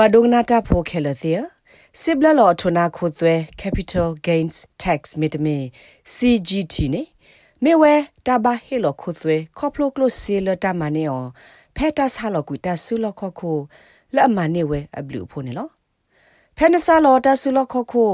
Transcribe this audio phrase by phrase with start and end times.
[0.00, 1.32] ဘွာဒုငနာတာဖိုခဲလစီ
[2.00, 5.56] စစ်ဘလလောထနာခိုသွဲ capital gains tax မီတမီ
[6.14, 7.02] CGT နေ
[7.64, 7.94] မေဝဲ
[8.26, 11.24] တဘာဟေလခိုသွဲခေါပလိုကလိုစီလတာမနေအော
[11.76, 13.56] ဖက်တာဆာလကူတဆူလခခို
[14.14, 15.68] လအမနေဝဲအဘလူဖိုနေလော
[16.56, 18.12] ဖက်နဆာလောတဆူလခခို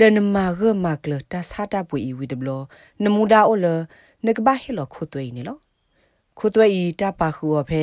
[0.00, 2.50] ဒနမာဂမကလတဆာတာပွေဝီဒဘလ
[3.02, 3.66] နမူဒါအိုလ
[4.26, 5.58] နကဘာဟေလခိုသွဲနေလော
[6.38, 7.82] ခိုသွဲဤတပါခူအဖဲ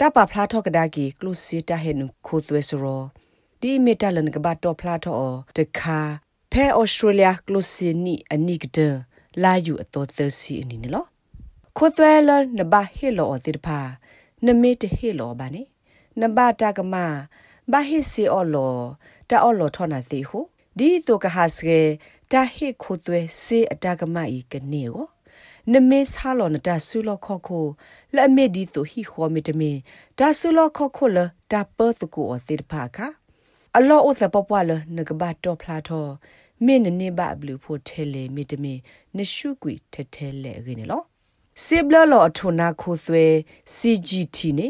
[0.00, 3.02] တပဖလားထော့ကဒါကီကလုစီတာဟဲနုခိုသွဲစရော
[3.60, 6.00] ဒီမီတလန်ကဘတ်တော့ဖလားထော့တခါ
[6.52, 8.78] ဖဲဩစတြေးလျကလုစီနီအနိကဒ
[9.42, 11.08] လာယူအတော်သစီအနီနော်
[11.76, 13.78] ခိုသွဲလနဘဟေလောအတိဖာ
[14.44, 15.62] နမေတဟေလောဘာနေ
[16.20, 16.94] နဘတာကမ
[17.72, 18.76] ဘာဟိစီအော်လော
[19.28, 20.38] တာအော်လောထောနာစီဟု
[20.78, 21.80] ဒီတိုကဟာစကေ
[22.32, 25.06] တာဟိခိုသွဲစေအတာကမဤကနေကို
[25.72, 27.66] နမေဆာလောနတာဆူလောခောခို
[28.16, 29.72] လက်မေဒီတိုဟီခောမီတမီ
[30.18, 31.18] တာဆူလောခောခိုလ
[31.50, 33.06] တာပတ်ကိုအတိဖာခါ
[33.76, 36.10] အလောအိုသပပွားလနကဘတ်တော့ဖလာတော့
[36.64, 38.74] မင်းနေဘဘလူဖို့ထဲလေမီတမီ
[39.16, 41.04] နရှုကွီထဲထဲလေရင်းနော်
[41.64, 43.24] စေဘလလောအထုနာခိုသွဲ
[43.76, 44.68] CGT နေ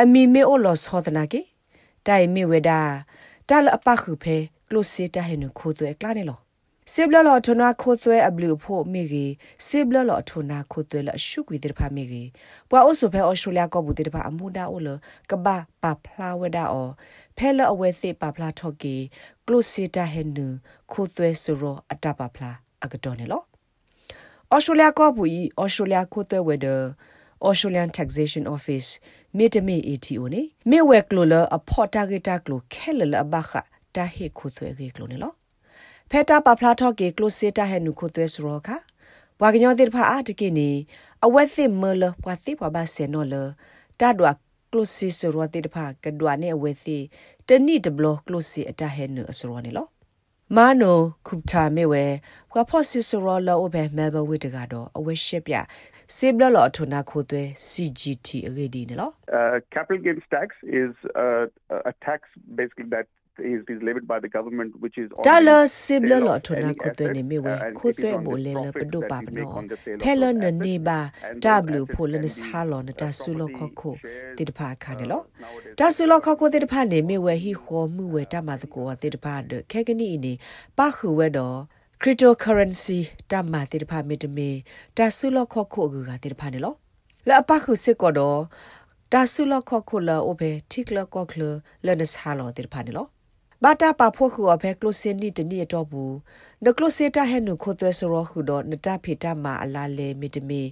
[0.00, 1.40] အမီမေအိုလောသောတနာကေ
[2.06, 2.80] တိုင်မေဝဒါ
[3.48, 4.36] တာလအပခုဖဲ
[4.68, 6.38] ကလုစီတာဟဲနခိုသွဲကလာနေလော
[6.92, 9.32] စေဘလလောထနာခိုသွဲအဘလူဖို့မိကြီး
[9.66, 12.28] စေဘလလောထနာခိုသွဲလရှုကွေတဲ့ဖာမိကြီး
[12.68, 14.88] ပွာအိုဆိုဖဲအော်စတြေးလျကောဘူးတဲ့ဖာအမှုဒါအိုလ
[15.30, 16.88] ကဘာပါဖလာဝဒါအော
[17.36, 18.96] ဖဲလအဝဲစေပါဖလာထော့ကီ
[19.46, 20.38] ကလုစီတာဟဲန
[20.92, 22.50] ခိုသွဲဆိုရောအတပါဖလာ
[22.84, 23.42] အကတော်နေလော
[24.50, 26.82] အော်စတြေးလျကောဘူးဤအော်စတြေးလျခိုသွဲဝဲတဲ့
[27.46, 28.88] Australian Taxation Office
[29.36, 33.52] မြေတမေ ATO နေမြေဝဲကလိုလအဖော်တာဂီတာကလိုခဲလလဘခ
[33.94, 35.37] တာဟေခိုသွဲကေကလိုနေလော
[36.12, 38.68] ဖက်တာပဖလာထော့ကေကလိုစီတာဟဲနုခိုသွဲစရောခ
[39.38, 40.70] ဘွာကညောတိဖာအာတကိနေ
[41.24, 43.34] အဝက်စစ်မလဘွာတိဘွာဘာဆေနော်လ
[44.00, 44.30] တာဒွာ
[44.72, 46.98] ကလိုစီစရောတိတဖာကဒွာနေအဝက်စီ
[47.48, 49.86] တနိတဘလကလိုစီအတာဟဲနုအစရောနေလော
[50.56, 52.04] မာနိုခုပတာမေဝဲ
[52.50, 55.54] ဘွာဖော့စီစရောလောအဘဲမဲဘဝိတကတော့အဝက်ရှစ်ပြ
[56.16, 59.12] စေဘလလောထနာခိုသွဲ CGT အရေးဒီနော်
[59.74, 60.48] capital gains tax
[60.82, 60.92] is
[61.24, 61.44] uh,
[61.90, 62.20] a tax
[62.58, 63.06] basically that
[63.40, 67.22] is is levied by the government which is dollar sibla lo thona ko te ne
[67.22, 69.46] mi we ko te bo le le pdo pa no
[70.04, 70.98] phelo ne ne ba
[71.80, 73.92] w pho le ne sa lo ne ta su lo kho kho
[74.36, 75.18] te de pha kha ne lo
[75.76, 78.24] ta su lo kho kho te de pha ne mi we hi kho mu we
[78.24, 80.32] ta ma ko te de pha de khe kani ni
[80.76, 81.48] pa khu we do
[82.02, 83.00] cryptocurrency
[83.30, 84.50] တမတေတဖာမီတမီ
[84.96, 86.74] တဆုလခခုအကူကတေတဖာနေလော
[87.28, 88.40] လအပခုစစ်ကောတော့
[89.12, 91.42] တဆုလခခုလအဘဲထိကလကောကလ
[91.86, 93.06] လနစဟာလောတေတဖာနေလော
[93.64, 96.14] ဘာတာပါဖို့ခုအဖဲကလိုစင်နီတနီတော့ဘူး
[96.64, 100.62] နကလိုစေတာဟဲနုခိုသွဲဆိုရခုတော့နတဖေတာမာအလာလေမီတမီ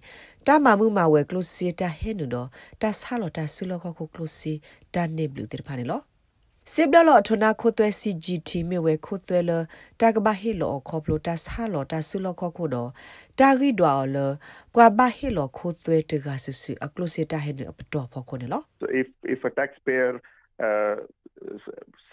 [0.46, 2.48] တာမမှုမှာဝဲကလိုစေတာဟဲနုတော့
[2.82, 4.52] တဆာလောတဆုလခခုကလိုစီ
[4.94, 6.00] တန်နေဘလူတေတဖာနေလော
[6.72, 9.50] စေဘလလထနာခိုသွဲ CGT မြေဝဲခိုသွဲလ
[10.00, 12.90] တာကဘာဟီလောခေါပလိုတာဆာလောတာဆုလောခေါခိုတော့
[13.38, 14.16] တာဂီဒွာလ
[14.74, 20.10] ကွာဘာဟီလောခိုသွဲတကဆဆူအကလိုစီတာဟဲနပတော်ဖောခိုနေလော So if if a taxpayer
[20.66, 20.96] uh,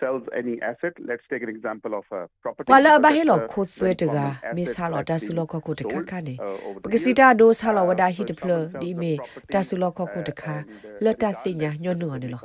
[0.04, 3.92] sells any asset let's take an example of a property wala ba helo kho thwe
[4.02, 4.26] de ga
[4.56, 6.36] mi sa lo ta su lo kho ko de kha kha ne
[6.84, 9.14] pagasi ta do sa lo wada hi de plo di me
[9.54, 10.56] ta su lo kho ko de kha
[11.04, 12.42] la ta si nya nyo no ne lo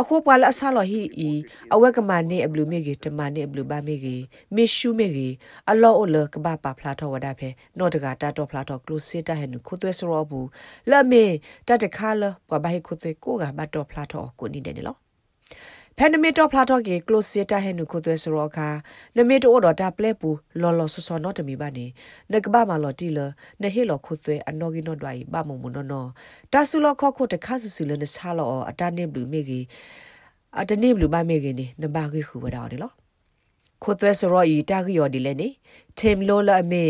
[0.00, 1.30] အခုပွာလအဆာလဟီအီ
[1.74, 4.22] အဝက်ကမနေအဘလူမေကြီးတမနေအဘလူဘာမေကြီး
[4.54, 5.34] မေရှုမေကြီး
[5.70, 7.48] အလောအလကဘာပါဖလာတော်ဝဒဖဲ
[7.78, 10.48] နော့တကတာတော်ဖလာတော်ကလုစစ်တဟဲနုခုသွဲစရောဘူး
[10.90, 11.24] လမေ
[11.68, 14.98] တတခါလပွာဘဟိခုသွဲကိုကဘတ်တော်ဖလာတော်ကိုနေတယ်နော်
[15.98, 18.68] ဖဲနမီတော့ဖလာတော့ကေကလိုစီတာဟဲနုခုသွဲစရောခါ
[19.16, 20.30] နမီတော့တော့တာပလက်ပူ
[20.60, 21.86] လော်လော်ဆော်ဆော်နော်တမီပါနေ
[22.32, 23.18] နကဘာမလော်တီလ
[23.62, 26.08] နဟေလော်ခုသွဲအနော်ဂီနော်ဒွိုင်ဘာမုံမနော်နော်
[26.52, 29.64] တာဆူလော်ခော့ခုတခါဆူဆူလနဆာလော်အတာနေဘလူမေကြီး
[30.60, 32.92] အတနေဘလူမမေကြီးနေနဘာကြီးခုဝဒါတယ်လော
[33.82, 35.48] ခိုသွဲစရောဤတာဂီယော်ဒီလဲနေ
[35.98, 36.84] Tim Lola Ame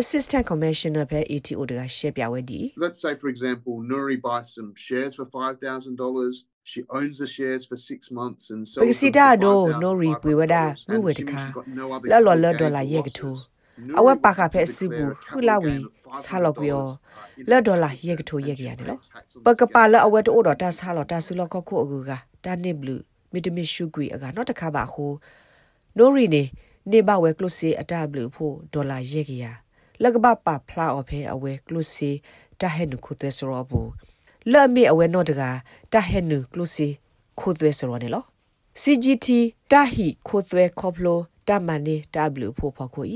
[0.00, 6.34] Assistant Commissioner ပဲ ATO တကရှက်ပြဝဲဒီ Let's say for example Nuri buys some shares for $5000
[6.70, 9.52] she owns the shares for 6 months and sells Pagsita do
[9.82, 11.44] Nuri Pweda mu we taka
[12.10, 13.30] la lo la dollar ye gtu
[13.98, 15.76] awa pa ka phe sibu hula wi
[16.24, 16.80] sa lo pyo
[17.50, 18.96] la dollar ye gtu ye ga ne lo
[19.44, 21.74] pa ka pa la awa to do ta sa lo ta su lo ko ko
[21.84, 23.02] agu ga ta ne blue
[23.34, 25.12] မီတမီရှုကွေအကနောက်တစ်ခါပါဟို
[25.98, 26.42] နိုရီနေ
[26.90, 29.44] နေဘဝဲကလုစီအတဘလူဖို့ဒေါ်လာရေကရ
[30.02, 32.10] လကဘပဖလာအဖေအဝဲကလုစီ
[32.60, 33.90] တဟဲနုခုသွဲစရောဘူး
[34.52, 35.42] လဲ့မေအဝဲနော့တက
[35.92, 36.88] တဟဲနုကလုစီ
[37.40, 38.24] ခုသွဲစရောနေလော
[38.82, 39.26] CGT
[39.70, 41.18] တဟီခုသွဲခေါပလို
[41.48, 43.08] တမန်နေတဘလူဖို့ဖော်ခွီ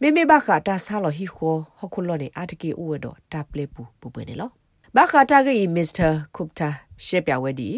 [0.00, 4.50] မေမေဘခတာဆာလဟီခိုဟခုလောနေအတကေဥဝဒတာပလေပူပူပွေနေလော
[4.96, 6.68] ဘခတာကေမစ္စတာကုပတာ
[7.04, 7.70] ရှေပြဝဲဒီ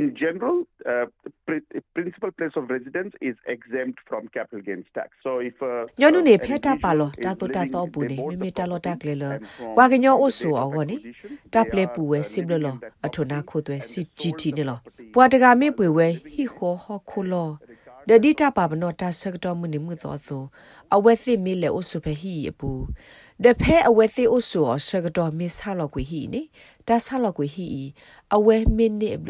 [0.00, 0.56] in general,
[0.86, 1.06] uh,
[1.46, 5.10] the principal place of residence is exempt from capital gains tax.
[5.22, 8.50] So if uh, nyonu ne pheta palo ta to ta to bu ne mi mi
[8.50, 9.38] ta lo ta kle lo
[9.76, 11.14] wa ga nyo osu o go ni
[11.50, 12.72] ta ple pu we sib lo lo
[13.02, 14.80] athona kho twe si gt ne lo
[15.12, 17.58] pwa ta ga mi pwe we hi kho ho kho lo
[18.06, 20.50] de di ta pa bno ta sak to mu ni mu to so
[20.90, 22.88] a we si mi le osu phe hi pu
[23.40, 26.42] de phe a we si osu o sak to mi sa lo kwi hi ni
[26.90, 27.68] တာဆာလကွေဟီ
[28.34, 29.28] အဝဲမင်းနေဘလ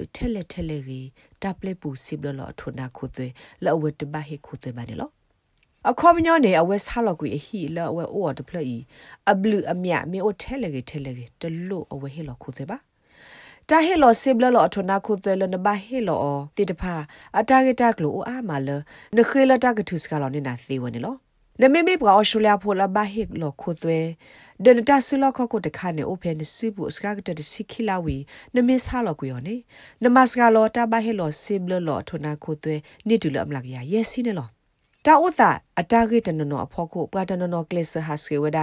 [1.42, 3.26] ထဲလေထဲလေရီတပ်လေပူစီဘလလထုနာခုသွေ
[3.64, 5.10] လောဝတဘဟေခုသွေပါနေလော
[5.90, 8.78] အခေါ်မညောနေအဝဲဆာလကွေဟီလောဝဲအော်တပလီ
[9.31, 12.78] အဘလူအမြမေအိုထဲလေထဲလေတလို့အဝဲဟေလောခုသွေပါ
[13.69, 16.26] တာဟေလောစေဘလလောအထနာခုသွဲလနဘဟေလော
[16.56, 16.94] တိတဖာ
[17.38, 18.69] အတာဂက်တက်လိုအာမလ
[19.16, 21.14] နခေလတာကထုစကလောနေနာသေးဝနေလော
[21.60, 23.98] နမေမေပကောရှူလျာဖိုလဘဟေလောခုသွဲ
[24.65, 28.17] ဒနတာဆူလခကိုတခါနေအိုဖဲနေစုဘူးစကားကတစီခီလာဝီ
[28.55, 29.57] နမေဆာလကွေယောနေ
[30.05, 32.77] နမစကလောတာဘဟေလောစိဘလလောထနာခိုသွဲ
[33.09, 34.49] နေတူလအမလကရယက်စီနေလော
[35.07, 38.59] တာဥတာအတာဂေတနနောအဖို့ကိုပတနနောကလစ်ဟာစကေဝဒ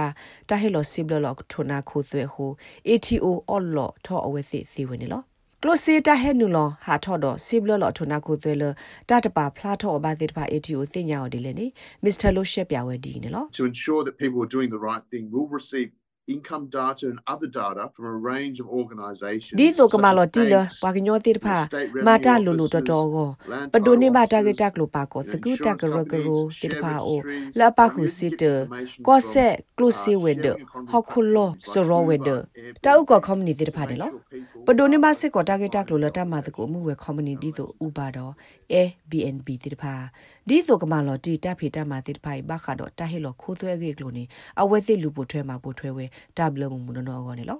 [0.48, 2.50] တာဟေလောစိဘလလောထနာခိုသွဲဟို
[2.88, 5.22] ATO အော်လောထောအဝဲစီစီဝင်နေလော
[5.62, 8.64] ကလိုစီတာဟဲနူလဟာထော်တော့စီဘလလထနာကိုသွဲလ
[9.08, 11.66] တတပါဖလာထော်ဘာတိတပါ ATO တင်ညာော်ဒီလေနေ
[12.04, 15.88] မစ္စတာလိုရှက်ပြဝဲဒီနေလော To ensure that people are doing the right thing will receive
[16.28, 21.56] income data and other data from a range of organizations ဒီဆိုကမလောတီလပါကညောတိတဖာ
[22.06, 23.28] မာတာလူလူတော်တော်ကို
[23.72, 27.20] ပဒိုနေဘာတာဂက်တက်လိုပါကိုစကူတက်ဂရဂရိုတိတဖာအို
[27.58, 28.42] လာပါခုစစ်တ
[29.06, 30.46] ကောဆက်ကလုစီဝေဒ
[30.90, 32.28] ဟောခုလောစရောဝေဒ
[32.84, 34.10] တောက်ကော community တိတဖာတယ်လော
[34.70, 38.32] ပဒိုနေဘာစစ်ကောတာဂက်တက်လိုလတမတ်ကိုမှုဝဲ community တို့ဥပါတော့
[38.72, 39.94] Airbnb တိတဖာ
[40.48, 44.24] ဒီဆိုကမလောတီတက်ဖီတက်မာတိတဖာဘခါတော့တဟေလောခိုးသွဲကေကလိုနေ
[44.60, 46.04] အဝဲသိလူပိုထွဲမှာပိုထွဲဝဲ
[46.36, 47.58] တဘလမှုမနောကောနေလော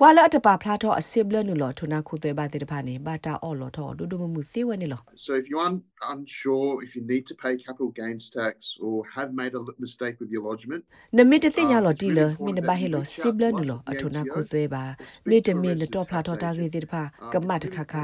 [0.00, 5.84] ဘွာလအတပါဖလာတော့အစစ်ဘလနုလောထုနာခုသွဲပါတဲ့တဖာနေဘာတာအော်လောတော့ဒုဒုမမှုစေဝဲနေလော So if you're un-
[6.14, 8.54] unsure if you need to pay capital gains tax
[8.86, 10.82] or have made a mistake with your lodgement
[11.16, 14.84] နမီတသိညာလောတီလမင်းဘာဟေလောစစ်ဘလနုလောအထုနာခုသွဲပါ
[15.28, 17.02] မေတမင်းတော့ဖလာတော့တာကြီးတဲ့တဖာ
[17.32, 17.94] ကမတ်ခခခ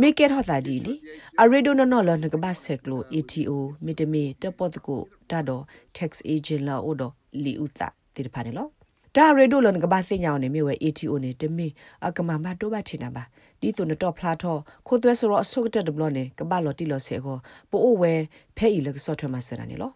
[0.00, 0.94] မေကေထောတာဒီလီ
[1.40, 3.52] အရီဒိုနော်လောနကဘာဆက်ကလို ATO
[3.84, 5.62] မေတမီတပတ်ကိုတာတော့
[5.96, 7.12] tax agent လာအိုတော့
[7.44, 8.68] လီဥတာတဲ့တဖာနေလော
[9.16, 11.68] ဒါရေဒိုလန်ကဘာစင်ညာနေမြေဝဲ ATO နေတမီ
[12.06, 13.24] အကမမတိုဘာချင်နာပါ
[13.60, 17.38] ဒီတုန်တော့ဖလာတော့ခိုသွဲဆိုတော့အဆုတ်တက်ဒဘလနေကဘာလော်တီလော်ဆေကို
[17.70, 18.12] ပိုအိုဝဲ
[18.56, 19.90] ဖဲဤလကဆော့ထွဲမဆရာနေလော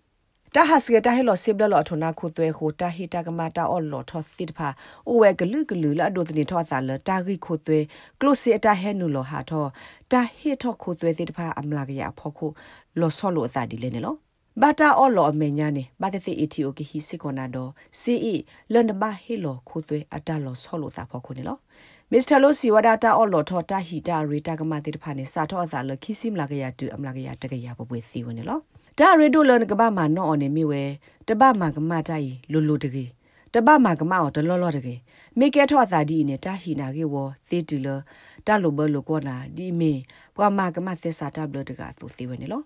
[0.55, 4.69] တာဟတ်စကတာဟဲလောစိဘလောထနာခုသွဲခိုတာဟီတာကမာတာအော်လောထောသစ်ဖာ
[5.09, 7.79] အိုဝဲဂလူဂလူလာဒိုတနီထောသာလတာဂီခိုသွဲ
[8.21, 9.65] ကလုစီအတာဟဲနူလောဟာထော
[10.13, 12.47] တာဟီထောခိုသွဲသစ်ဖာအမလာကရဖောခု
[13.01, 14.17] လောဆောလောအသာဒီလဲနေလော
[14.59, 17.69] ဘာတာအော်လောအမေညာနေဘာတသိအီတီအိုကီဟီစီကောနာဒို
[18.01, 18.35] စီအီ
[18.73, 21.57] လန်ဘာဟီလောခိုသွဲအတာလောဆောလောသာဖောခုနေလော
[22.11, 28.59] မစ္စတာလိုစီဝဒါတာအော်လောထောတာဟီတာရီတာကမာတိတဖာနေစာထောအသာလခိစီမလာကရတူအမလာကရတကရပပွေစီဝင်နေလော
[28.99, 30.83] ဒါရီဒိုလန်ကဘာမနောအော်နေမိဝဲ
[31.29, 33.05] တပမာကမတိုင်လိုလိုတကေ
[33.55, 34.95] တပမာကမအော်တလောလောတကေ
[35.39, 37.15] မိကဲထောသာဒီနေတာဟီနာကေဝ
[37.49, 37.89] သေတူလ
[38.47, 40.01] တလိုဘလိုကောနာဒီမင်း
[40.37, 42.63] ပွာမာကမသစ္စာတဘလတကသူစီဝင်နေလော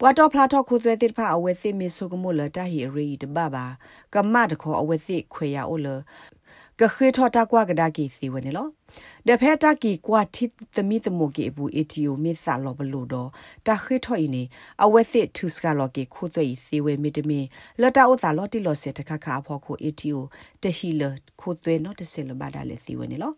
[0.00, 3.66] ပွာတော့ဖလာတော့ခုသွဲတိဖာအဝဲသိမီဆုကမိုလတာဟီရီတဘဘာ
[4.14, 5.88] ကမတ်ခေါ်အဝဲသိခွေရအိုလ
[6.80, 8.66] ကခေထောတာကွာကဒါကီစီဝနေလော
[9.28, 10.44] ဒဖက်တာကီကွာတိ
[10.74, 13.28] သမီသမုကေဘူးအီတီယိုမစ်ဆာလောဘလိုတော့
[13.66, 14.42] တာခေထောအင်းနေ
[14.84, 17.46] အဝဲသိထုစကလောကေခုသွေးစီဝဲမီတမင်
[17.80, 20.22] လတာဥသာလောတိလောစေတခခအဖို့ခုအီတီယို
[20.62, 21.02] တဟီလ
[21.40, 23.32] ခုသွေးနော်တစလဘာဒါလေစီဝနေလော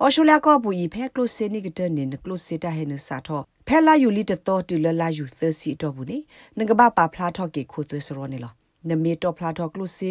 [0.00, 6.18] အော်ရှူလာကောဘူဤဖဲကလုစနီကတနေကလုစတာဟဲနစာတော့ဖဲလာယူလီတတော်တူလလာယူသစီတော့ဘူးနေ
[6.58, 8.52] ငကဘာပါဖလာတော့ကေခုသွေးစရောနေလော
[8.88, 10.10] နမီတော့ဖလာတော့ကလုစီ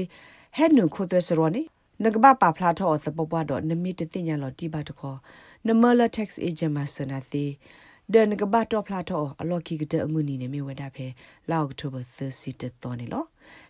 [0.58, 1.62] ဟဲနုခုသွေးစရောနေ
[2.04, 5.18] နကဘာပါဖလာတော့သပပတော့နမီတသိညာလောတိပါတခေါ်
[5.68, 7.52] နမလ tax agent မဆနာသေး
[8.14, 11.08] ဒန်ကဘာတော့ဖလာတော့အလော်ကီကတဲ့အမှုနီနေမြဝဒဖဲ
[11.52, 13.24] လောက်အောက်တိုဘာ30တတော်နေလော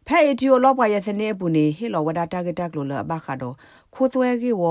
[0.07, 3.55] ဖဲအတီယိုလောပွားရစနေပူနေဟေလောဝဒတာဂက်တက်လိုလဘခါတော့
[3.93, 4.63] ခိုးသွဲကေဝ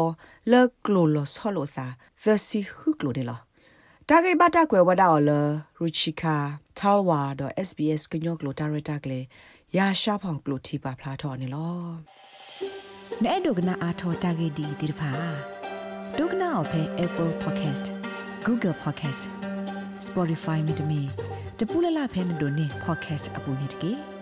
[0.53, 1.87] လကလိုလဆောလိုစာ
[2.23, 3.41] သစီခုကလိုနေလော
[4.09, 5.31] တာဂေဘတာကွယ်ဝဒါအော်လ
[5.79, 6.37] ရူချီကာ
[6.79, 9.21] tal wa do sbs ကညောကလိုတာရတာကလေ
[9.77, 11.77] ရာရှာဖောင်ကလိုတီပါဖလာထော်နေလော
[13.25, 15.11] နဲ့ဒုကနာအာထောတာဂေဒီဒီဖာ
[16.19, 17.87] ဒုကနာအဖဲ Apple Podcast
[18.47, 19.23] Google Podcast
[20.07, 21.01] Spotify မြေတမီ
[21.59, 24.16] တပူလလဖဲနဒိုနေ podcast အပူနေတကေ